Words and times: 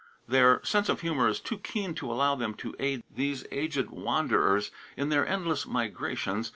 Their 0.27 0.63
sense 0.65 0.89
of 0.89 1.01
humor 1.01 1.27
is 1.27 1.39
too 1.39 1.59
keen 1.59 1.93
to 1.93 2.11
allow 2.11 2.33
them 2.33 2.55
to 2.55 2.75
aid 2.79 3.03
these 3.07 3.45
aged 3.51 3.91
wanderers 3.91 4.71
in 4.97 5.09
their 5.09 5.27
endless 5.27 5.67
migrations. 5.67 6.49